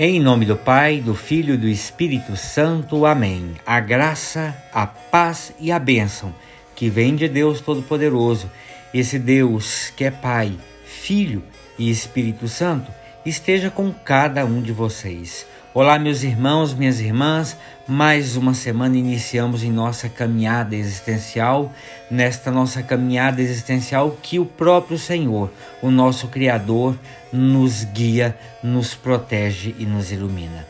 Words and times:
Em 0.00 0.20
nome 0.20 0.46
do 0.46 0.54
Pai, 0.54 1.00
do 1.00 1.12
Filho 1.12 1.54
e 1.54 1.56
do 1.56 1.66
Espírito 1.66 2.36
Santo. 2.36 3.04
Amém. 3.04 3.54
A 3.66 3.80
graça, 3.80 4.56
a 4.72 4.86
paz 4.86 5.52
e 5.58 5.72
a 5.72 5.78
bênção 5.80 6.32
que 6.76 6.88
vem 6.88 7.16
de 7.16 7.26
Deus 7.26 7.60
Todo-Poderoso, 7.60 8.48
esse 8.94 9.18
Deus 9.18 9.92
que 9.96 10.04
é 10.04 10.10
Pai, 10.12 10.56
Filho 10.84 11.42
e 11.76 11.90
Espírito 11.90 12.46
Santo, 12.46 12.92
esteja 13.26 13.70
com 13.70 13.92
cada 13.92 14.44
um 14.44 14.62
de 14.62 14.70
vocês. 14.70 15.44
Olá, 15.74 15.98
meus 15.98 16.22
irmãos, 16.22 16.72
minhas 16.72 16.98
irmãs. 16.98 17.54
Mais 17.86 18.36
uma 18.36 18.54
semana 18.54 18.96
iniciamos 18.96 19.62
em 19.62 19.70
nossa 19.70 20.08
caminhada 20.08 20.74
existencial, 20.74 21.70
nesta 22.10 22.50
nossa 22.50 22.82
caminhada 22.82 23.42
existencial 23.42 24.16
que 24.22 24.38
o 24.38 24.46
próprio 24.46 24.98
Senhor, 24.98 25.52
o 25.82 25.90
nosso 25.90 26.28
Criador, 26.28 26.98
nos 27.30 27.84
guia, 27.84 28.34
nos 28.62 28.94
protege 28.94 29.74
e 29.78 29.84
nos 29.84 30.10
ilumina. 30.10 30.66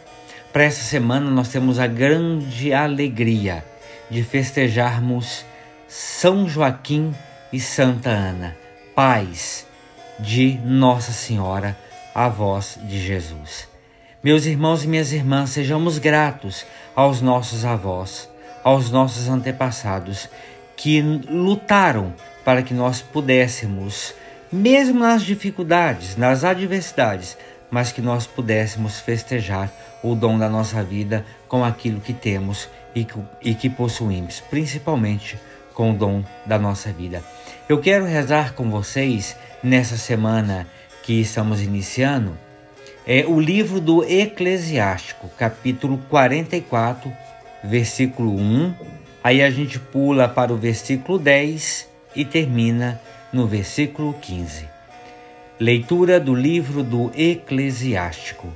Para 0.53 0.65
essa 0.65 0.83
semana 0.83 1.31
nós 1.31 1.49
temos 1.49 1.79
a 1.79 1.87
grande 1.87 2.73
alegria 2.73 3.65
de 4.11 4.25
festejarmos 4.25 5.45
São 5.87 6.49
Joaquim 6.49 7.15
e 7.53 7.61
Santa 7.61 8.11
Ana, 8.11 8.57
pais 8.97 9.65
de 10.19 10.59
Nossa 10.65 11.13
Senhora, 11.13 11.79
a 12.13 12.29
voz 12.29 12.81
de 12.83 13.01
Jesus. 13.01 13.78
Meus 14.21 14.47
irmãos 14.47 14.83
e 14.83 14.89
minhas 14.89 15.13
irmãs, 15.13 15.51
sejamos 15.51 15.97
gratos 15.99 16.67
aos 16.93 17.21
nossos 17.21 17.65
avós, 17.65 18.29
aos 18.65 18.91
nossos 18.91 19.29
antepassados 19.29 20.29
que 20.77 21.01
lutaram 21.01 22.13
para 22.45 22.61
que 22.61 22.75
nós 22.75 23.01
pudéssemos, 23.01 24.13
mesmo 24.51 24.99
nas 24.99 25.23
dificuldades, 25.23 26.17
nas 26.17 26.43
adversidades, 26.43 27.39
mas 27.71 27.93
que 27.93 28.03
nós 28.03 28.27
pudéssemos 28.27 28.99
festejar 28.99 29.71
o 30.03 30.17
dom 30.17 30.37
da 30.37 30.49
nossa 30.49 30.83
vida 30.83 31.25
com 31.47 31.65
aquilo 31.65 32.01
que 32.01 32.13
temos 32.13 32.69
e 32.97 33.05
que, 33.05 33.21
e 33.41 33.55
que 33.55 33.71
possuímos, 33.71 34.41
principalmente 34.51 35.39
com 35.73 35.93
o 35.93 35.97
dom 35.97 36.25
da 36.45 36.59
nossa 36.59 36.93
vida. 36.93 37.23
Eu 37.69 37.81
quero 37.81 38.05
rezar 38.05 38.55
com 38.55 38.69
vocês 38.69 39.37
nessa 39.63 39.97
semana 39.97 40.67
que 41.05 41.21
estamos 41.21 41.63
iniciando 41.63 42.37
é 43.11 43.25
o 43.27 43.41
livro 43.41 43.81
do 43.81 44.05
Eclesiástico, 44.05 45.31
capítulo 45.39 45.97
44, 46.11 47.11
versículo 47.65 48.37
1. 48.37 48.75
Aí 49.25 49.43
a 49.43 49.49
gente 49.49 49.79
pula 49.79 50.29
para 50.29 50.53
o 50.53 50.59
versículo 50.59 51.19
10 51.19 51.89
e 52.15 52.23
termina 52.23 53.01
no 53.33 53.47
versículo 53.47 54.13
15. 54.13 54.69
Leitura 55.59 56.21
do 56.21 56.35
livro 56.35 56.83
do 56.83 57.11
Eclesiástico. 57.17 58.47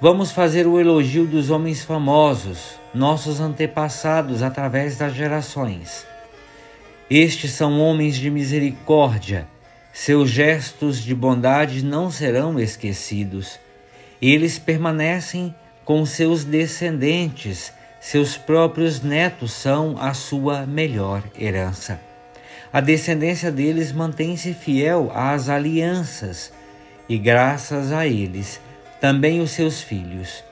Vamos 0.00 0.32
fazer 0.32 0.66
o 0.66 0.80
elogio 0.80 1.24
dos 1.24 1.48
homens 1.48 1.84
famosos, 1.84 2.74
nossos 2.92 3.38
antepassados 3.38 4.42
através 4.42 4.96
das 4.96 5.14
gerações. 5.14 6.04
Estes 7.08 7.52
são 7.52 7.78
homens 7.80 8.16
de 8.16 8.30
misericórdia 8.30 9.46
seus 9.92 10.30
gestos 10.30 11.02
de 11.02 11.14
bondade 11.14 11.84
não 11.84 12.10
serão 12.10 12.58
esquecidos. 12.58 13.58
Eles 14.20 14.58
permanecem 14.58 15.54
com 15.84 16.04
seus 16.06 16.44
descendentes, 16.44 17.72
seus 18.00 18.36
próprios 18.36 19.02
netos 19.02 19.52
são 19.52 19.96
a 19.98 20.14
sua 20.14 20.66
melhor 20.66 21.22
herança. 21.38 22.00
A 22.72 22.80
descendência 22.80 23.50
deles 23.50 23.90
mantém-se 23.90 24.54
fiel 24.54 25.10
às 25.12 25.48
alianças, 25.48 26.52
e 27.08 27.18
graças 27.18 27.90
a 27.90 28.06
eles, 28.06 28.60
também 29.00 29.40
os 29.40 29.50
seus 29.50 29.82
filhos. 29.82 30.44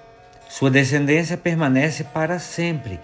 Sua 0.48 0.70
descendência 0.70 1.36
permanece 1.36 2.02
para 2.02 2.40
sempre, 2.40 2.98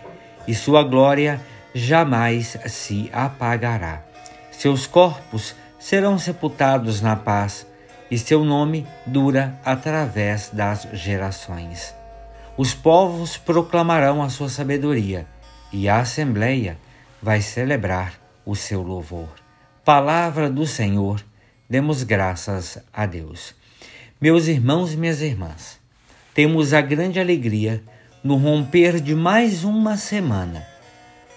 e 0.49 0.55
sua 0.55 0.83
glória 0.83 1.41
jamais 1.73 2.57
se 2.67 3.09
apagará. 3.13 4.03
Seus 4.51 4.87
corpos 4.87 5.55
serão 5.85 6.19
sepultados 6.19 7.03
na 7.03 7.15
paz, 7.15 7.67
e 8.11 8.17
seu 8.17 8.43
nome 8.43 8.87
dura 9.05 9.61
através 9.63 10.49
das 10.51 10.89
gerações. 10.95 11.95
Os 12.57 12.73
povos 12.73 13.37
proclamarão 13.37 14.23
a 14.23 14.31
sua 14.31 14.49
sabedoria, 14.49 15.27
e 15.71 15.87
a 15.87 15.99
Assembleia 15.99 16.79
vai 17.21 17.43
celebrar 17.43 18.15
o 18.47 18.57
seu 18.57 18.81
louvor. 18.81 19.29
Palavra 19.85 20.49
do 20.49 20.67
Senhor, 20.67 21.23
demos 21.69 22.03
graças 22.03 22.79
a 22.91 23.05
Deus. 23.05 23.55
Meus 24.19 24.47
irmãos 24.47 24.95
e 24.95 24.97
minhas 24.97 25.21
irmãs, 25.21 25.79
temos 26.33 26.73
a 26.73 26.81
grande 26.81 27.21
alegria, 27.21 27.83
no 28.23 28.37
romper 28.37 29.01
de 29.03 29.15
mais 29.15 29.65
uma 29.65 29.99
semana, 29.99 30.67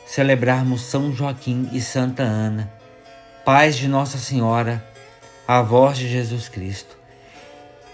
celebrarmos 0.05 0.83
São 0.83 1.11
Joaquim 1.11 1.69
e 1.73 1.81
Santa 1.81 2.23
Ana 2.23 2.76
paz 3.47 3.77
de 3.77 3.87
Nossa 3.87 4.17
Senhora, 4.17 4.83
a 5.47 5.61
voz 5.61 5.97
de 5.97 6.09
Jesus 6.09 6.49
Cristo. 6.49 6.97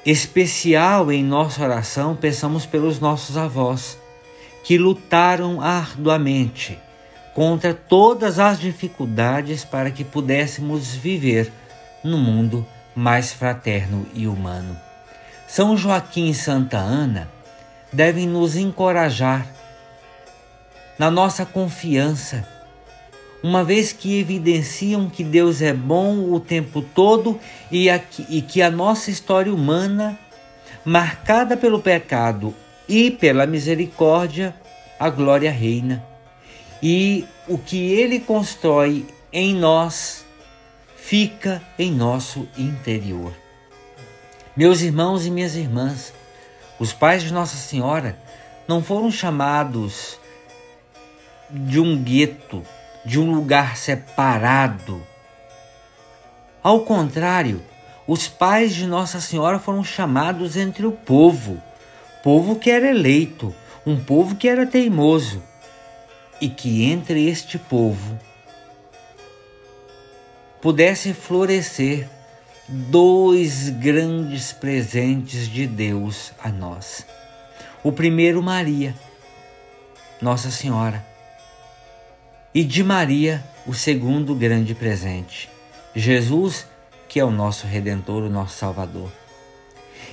Especial 0.03 1.11
em 1.11 1.23
nossa 1.23 1.61
oração, 1.61 2.15
pensamos 2.15 2.65
pelos 2.65 2.99
nossos 2.99 3.37
avós, 3.37 3.95
que 4.63 4.79
lutaram 4.79 5.61
arduamente 5.61 6.79
contra 7.35 7.71
todas 7.71 8.39
as 8.39 8.59
dificuldades 8.59 9.63
para 9.63 9.91
que 9.91 10.03
pudéssemos 10.03 10.95
viver 10.95 11.53
no 12.03 12.17
mundo 12.17 12.65
mais 12.95 13.31
fraterno 13.31 14.07
e 14.11 14.25
humano. 14.25 14.75
São 15.47 15.77
Joaquim 15.77 16.31
e 16.31 16.33
Santa 16.33 16.79
Ana 16.79 17.29
devem 17.91 18.25
nos 18.27 18.55
encorajar 18.55 19.45
na 20.97 21.11
nossa 21.11 21.45
confiança 21.45 22.52
uma 23.43 23.61
vez 23.61 23.91
que 23.91 24.17
evidenciam 24.17 25.09
que 25.09 25.21
Deus 25.21 25.61
é 25.61 25.73
bom 25.73 26.31
o 26.31 26.39
tempo 26.39 26.81
todo 26.81 27.37
e, 27.69 27.89
e 28.29 28.41
que 28.41 28.61
a 28.61 28.71
nossa 28.71 29.11
história 29.11 29.53
humana, 29.53 30.17
marcada 30.85 31.57
pelo 31.57 31.81
pecado 31.81 32.55
e 32.87 33.11
pela 33.11 33.45
misericórdia, 33.45 34.55
a 34.97 35.09
glória 35.09 35.51
reina. 35.51 36.01
E 36.81 37.25
o 37.45 37.57
que 37.57 37.91
ele 37.91 38.21
constrói 38.21 39.05
em 39.31 39.53
nós 39.53 40.25
fica 40.95 41.61
em 41.77 41.91
nosso 41.91 42.47
interior. 42.57 43.33
Meus 44.55 44.81
irmãos 44.81 45.25
e 45.25 45.31
minhas 45.31 45.55
irmãs, 45.55 46.13
os 46.79 46.93
pais 46.93 47.23
de 47.23 47.33
Nossa 47.33 47.57
Senhora 47.57 48.17
não 48.67 48.81
foram 48.81 49.11
chamados 49.11 50.17
de 51.49 51.79
um 51.79 52.01
gueto 52.01 52.63
de 53.05 53.19
um 53.19 53.33
lugar 53.33 53.75
separado. 53.77 55.05
Ao 56.61 56.81
contrário, 56.81 57.61
os 58.07 58.27
pais 58.27 58.73
de 58.73 58.85
Nossa 58.85 59.19
Senhora 59.19 59.59
foram 59.59 59.83
chamados 59.83 60.55
entre 60.55 60.85
o 60.85 60.91
povo, 60.91 61.61
povo 62.23 62.55
que 62.57 62.69
era 62.69 62.89
eleito, 62.89 63.53
um 63.85 64.01
povo 64.01 64.35
que 64.35 64.47
era 64.47 64.65
teimoso, 64.65 65.43
e 66.39 66.49
que 66.49 66.83
entre 66.83 67.27
este 67.27 67.57
povo 67.57 68.17
pudesse 70.61 71.13
florescer 71.13 72.09
dois 72.67 73.69
grandes 73.69 74.53
presentes 74.53 75.49
de 75.49 75.67
Deus 75.67 76.31
a 76.41 76.49
nós. 76.49 77.05
O 77.83 77.91
primeiro, 77.91 78.41
Maria, 78.41 78.95
Nossa 80.21 80.49
Senhora 80.49 81.12
e 82.53 82.63
de 82.63 82.83
Maria, 82.83 83.43
o 83.65 83.73
segundo 83.73 84.35
grande 84.35 84.75
presente, 84.75 85.49
Jesus, 85.95 86.67
que 87.09 87.19
é 87.19 87.25
o 87.25 87.31
nosso 87.31 87.65
redentor, 87.65 88.23
o 88.23 88.29
nosso 88.29 88.57
Salvador. 88.57 89.11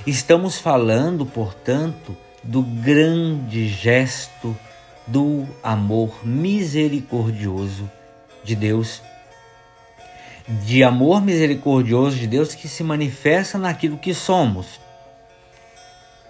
Estamos 0.06 0.58
falando, 0.58 1.26
portanto, 1.26 2.16
do 2.42 2.62
grande 2.62 3.68
gesto 3.68 4.56
do 5.06 5.46
amor 5.62 6.26
misericordioso 6.26 7.90
de 8.42 8.56
Deus, 8.56 9.02
de 10.64 10.82
amor 10.82 11.20
misericordioso 11.20 12.16
de 12.16 12.26
Deus 12.26 12.54
que 12.54 12.68
se 12.68 12.82
manifesta 12.82 13.58
naquilo 13.58 13.98
que 13.98 14.14
somos, 14.14 14.80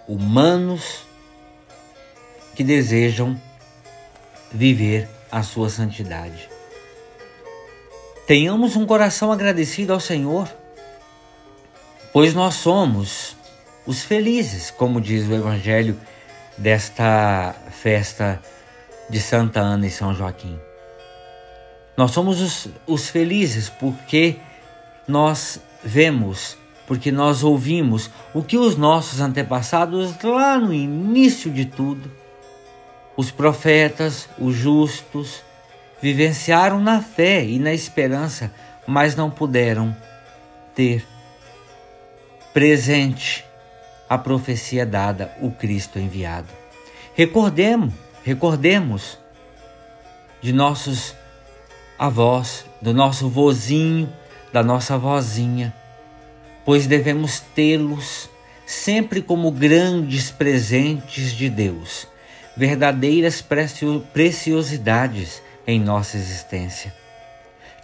humanos 0.08 1.04
que 2.56 2.64
desejam 2.64 3.40
viver 4.52 5.08
a 5.30 5.42
sua 5.42 5.68
santidade. 5.68 6.48
Tenhamos 8.26 8.76
um 8.76 8.86
coração 8.86 9.32
agradecido 9.32 9.92
ao 9.92 10.00
Senhor, 10.00 10.48
pois 12.12 12.34
nós 12.34 12.54
somos 12.54 13.36
os 13.86 14.02
felizes, 14.02 14.70
como 14.70 15.00
diz 15.00 15.26
o 15.28 15.34
Evangelho 15.34 15.98
desta 16.56 17.54
festa 17.70 18.40
de 19.08 19.20
Santa 19.20 19.60
Ana 19.60 19.86
e 19.86 19.90
São 19.90 20.14
Joaquim. 20.14 20.58
Nós 21.96 22.12
somos 22.12 22.40
os, 22.40 22.68
os 22.86 23.08
felizes 23.08 23.68
porque 23.68 24.36
nós 25.08 25.60
vemos 25.82 26.56
porque 26.90 27.12
nós 27.12 27.44
ouvimos 27.44 28.10
o 28.34 28.42
que 28.42 28.58
os 28.58 28.76
nossos 28.76 29.20
antepassados 29.20 30.12
lá 30.24 30.58
no 30.58 30.74
início 30.74 31.48
de 31.48 31.64
tudo, 31.64 32.10
os 33.20 33.30
profetas, 33.30 34.30
os 34.38 34.54
justos, 34.54 35.44
vivenciaram 36.00 36.80
na 36.80 37.02
fé 37.02 37.44
e 37.44 37.58
na 37.58 37.74
esperança, 37.74 38.50
mas 38.86 39.14
não 39.14 39.30
puderam 39.30 39.94
ter 40.74 41.06
presente 42.54 43.44
a 44.08 44.16
profecia 44.16 44.86
dada, 44.86 45.36
o 45.38 45.50
Cristo 45.50 45.98
enviado. 45.98 46.48
Recordemos, 47.14 47.92
recordemos 48.24 49.18
de 50.40 50.54
nossos 50.54 51.14
avós, 51.98 52.64
do 52.80 52.94
nosso 52.94 53.28
vozinho, 53.28 54.10
da 54.50 54.62
nossa 54.62 54.96
vozinha, 54.96 55.74
pois 56.64 56.86
devemos 56.86 57.40
tê-los 57.54 58.30
sempre 58.64 59.20
como 59.20 59.50
grandes 59.50 60.30
presentes 60.30 61.32
de 61.32 61.50
Deus, 61.50 62.08
verdadeiras 62.56 63.44
preciosidades 64.12 65.42
em 65.66 65.80
nossa 65.80 66.16
existência. 66.16 66.94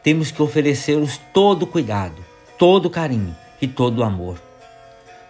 Temos 0.03 0.31
que 0.31 0.43
oferecê-los 0.43 1.21
todo 1.33 1.67
cuidado, 1.67 2.25
todo 2.59 2.91
carinho 2.91 3.35
e 3.61 3.67
todo 3.67 4.05
amor. 4.05 4.41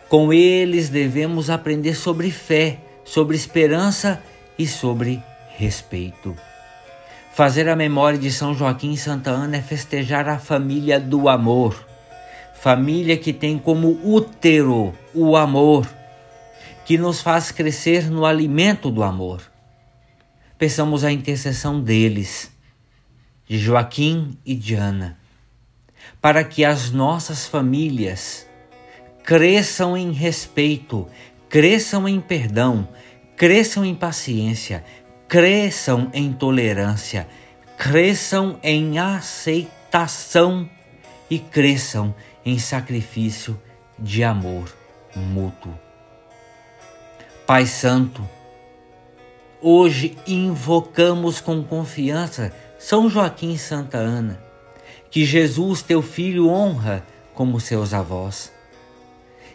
Com 0.08 0.32
eles 0.32 0.88
devemos 0.88 1.50
aprender 1.50 1.94
sobre 1.94 2.30
fé, 2.30 2.78
sobre 3.04 3.36
esperança 3.36 4.22
e 4.58 4.66
sobre 4.66 5.22
respeito. 5.56 6.36
Fazer 7.32 7.68
a 7.68 7.76
memória 7.76 8.18
de 8.18 8.30
São 8.30 8.54
Joaquim 8.54 8.92
e 8.92 8.96
Santa 8.96 9.30
Ana 9.30 9.56
é 9.56 9.62
festejar 9.62 10.28
a 10.28 10.38
família 10.38 10.98
do 10.98 11.28
amor. 11.28 11.86
Família 12.54 13.16
que 13.16 13.32
tem 13.32 13.58
como 13.58 14.00
útero 14.02 14.94
o 15.14 15.36
amor, 15.36 15.86
que 16.86 16.96
nos 16.96 17.20
faz 17.20 17.50
crescer 17.50 18.08
no 18.08 18.24
alimento 18.24 18.92
do 18.92 19.02
amor. 19.02 19.42
Peçamos 20.56 21.02
a 21.02 21.10
intercessão 21.10 21.80
deles, 21.80 22.48
de 23.44 23.58
Joaquim 23.58 24.38
e 24.46 24.54
de 24.54 24.76
Ana, 24.76 25.18
para 26.20 26.44
que 26.44 26.64
as 26.64 26.92
nossas 26.92 27.44
famílias 27.44 28.46
cresçam 29.24 29.96
em 29.96 30.12
respeito, 30.12 31.08
cresçam 31.48 32.08
em 32.08 32.20
perdão, 32.20 32.88
cresçam 33.36 33.84
em 33.84 33.94
paciência, 33.94 34.84
cresçam 35.26 36.08
em 36.14 36.32
tolerância, 36.32 37.26
cresçam 37.76 38.60
em 38.62 38.96
aceitação 39.00 40.70
e 41.28 41.40
cresçam 41.40 42.14
em 42.44 42.60
sacrifício 42.60 43.60
de 43.98 44.22
amor 44.22 44.72
mútuo. 45.16 45.85
Pai 47.46 47.64
Santo, 47.64 48.28
hoje 49.62 50.18
invocamos 50.26 51.40
com 51.40 51.62
confiança 51.62 52.52
São 52.76 53.08
Joaquim 53.08 53.52
e 53.52 53.58
Santa 53.58 53.98
Ana, 53.98 54.40
que 55.12 55.24
Jesus, 55.24 55.80
teu 55.80 56.02
filho, 56.02 56.48
honra 56.48 57.06
como 57.34 57.60
seus 57.60 57.94
avós. 57.94 58.52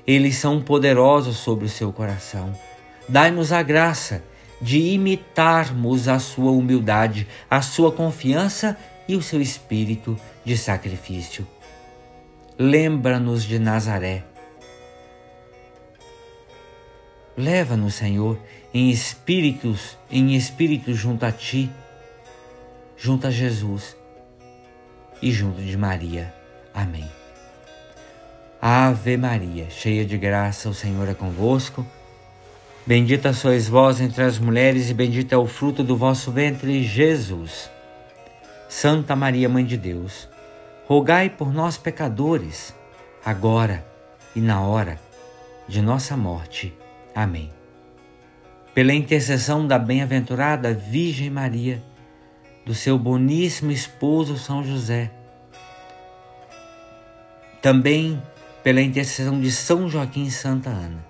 Eles 0.08 0.38
são 0.38 0.62
poderosos 0.62 1.36
sobre 1.36 1.66
o 1.66 1.70
seu 1.70 1.92
coração. 1.92 2.58
Dai-nos 3.10 3.52
a 3.52 3.62
graça 3.62 4.24
de 4.62 4.80
imitarmos 4.80 6.08
a 6.08 6.18
sua 6.18 6.52
humildade, 6.54 7.28
a 7.50 7.62
sua 7.62 7.92
confiança 7.92 8.78
e 9.06 9.18
o 9.18 9.22
seu 9.22 9.42
espírito 9.42 10.18
de 10.46 10.58
sacrifício. 10.58 11.46
Lembra-nos 12.58 13.44
de 13.44 13.60
Nazaré. 13.60 14.31
Leva-nos, 17.42 17.96
Senhor, 17.96 18.38
em 18.72 18.92
espíritos, 18.92 19.98
em 20.12 20.36
espírito 20.36 20.94
junto 20.94 21.26
a 21.26 21.32
ti, 21.32 21.72
junto 22.96 23.26
a 23.26 23.32
Jesus 23.32 23.98
e 25.24 25.32
junto 25.32 25.60
de 25.60 25.76
Maria. 25.76 26.32
Amém. 26.72 27.10
Ave 28.62 29.18
Maria, 29.18 29.72
cheia 29.72 30.06
de 30.06 30.20
graça, 30.20 30.70
o 30.70 30.74
Senhor 30.74 31.10
é 31.10 31.16
convosco. 31.16 31.84
Bendita 32.86 33.34
sois 33.34 33.68
vós 33.68 34.00
entre 34.00 34.22
as 34.22 34.38
mulheres, 34.38 34.92
e 34.92 34.94
bendito 34.94 35.34
é 35.34 35.38
o 35.38 35.48
fruto 35.48 35.84
do 35.84 35.98
vosso 35.98 36.32
ventre, 36.32 36.84
Jesus. 36.84 37.72
Santa 38.70 39.16
Maria, 39.16 39.50
Mãe 39.50 39.66
de 39.66 39.78
Deus, 39.78 40.30
rogai 40.86 41.28
por 41.28 41.52
nós, 41.52 41.76
pecadores, 41.76 42.72
agora 43.26 43.84
e 44.36 44.40
na 44.40 44.62
hora 44.62 45.00
de 45.68 45.82
nossa 45.82 46.16
morte. 46.16 46.80
Amém. 47.14 47.52
Pela 48.74 48.94
intercessão 48.94 49.68
da 49.68 49.78
bem-aventurada 49.78 50.74
Virgem 50.74 51.30
Maria, 51.30 51.84
do 52.66 52.74
seu 52.74 52.98
boníssimo 52.98 53.72
esposo 53.72 54.38
São 54.38 54.64
José, 54.64 55.12
também 57.62 58.22
pela 58.64 58.82
intercessão 58.82 59.40
de 59.42 59.52
São 59.52 59.90
Joaquim 59.90 60.24
e 60.24 60.32
Santa 60.32 60.70
Ana, 60.70 61.06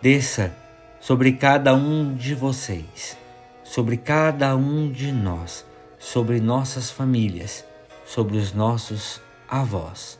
desça 0.00 0.52
sobre 0.98 1.32
cada 1.32 1.74
um 1.74 2.14
de 2.14 2.34
vocês, 2.34 3.16
sobre 3.62 3.98
cada 3.98 4.56
um 4.56 4.90
de 4.90 5.12
nós, 5.12 5.66
sobre 5.98 6.40
nossas 6.40 6.90
famílias, 6.90 7.64
sobre 8.06 8.38
os 8.38 8.54
nossos 8.54 9.20
avós. 9.46 10.18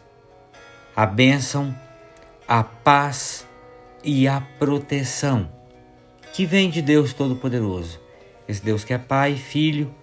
A 0.94 1.06
bênção, 1.06 1.74
a 2.46 2.62
paz 2.62 3.47
e 4.02 4.28
a 4.28 4.40
proteção 4.40 5.50
que 6.32 6.46
vem 6.46 6.70
de 6.70 6.82
Deus 6.82 7.12
Todo-Poderoso, 7.12 8.00
esse 8.46 8.62
Deus 8.64 8.84
que 8.84 8.92
é 8.92 8.98
Pai, 8.98 9.34
Filho 9.34 9.94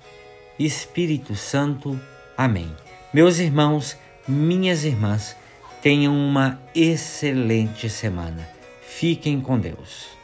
Espírito 0.58 1.36
Santo. 1.36 2.00
Amém. 2.38 2.74
Meus 3.14 3.40
irmãos, 3.40 3.98
minhas 4.28 4.84
irmãs, 4.84 5.36
tenham 5.82 6.16
uma 6.16 6.62
excelente 6.74 7.90
semana. 7.90 8.48
Fiquem 8.82 9.42
com 9.42 9.60
Deus. 9.60 10.15